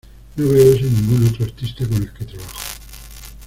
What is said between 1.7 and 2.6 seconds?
con el que trabajo.